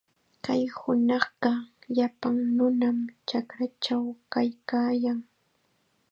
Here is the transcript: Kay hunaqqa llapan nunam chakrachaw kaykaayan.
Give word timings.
Kay 0.45 0.63
hunaqqa 0.77 1.51
llapan 1.95 2.37
nunam 2.57 2.97
chakrachaw 3.27 4.05
kaykaayan. 4.33 5.19